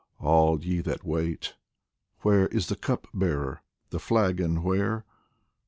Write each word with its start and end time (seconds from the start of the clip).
All 0.17 0.65
ye 0.65 0.79
that 0.81 1.03
wait, 1.03 1.53
Where 2.21 2.47
is 2.47 2.69
the 2.69 2.75
Cup 2.75 3.05
bearer, 3.13 3.61
the 3.91 3.99
flagon 3.99 4.63
where? 4.63 5.05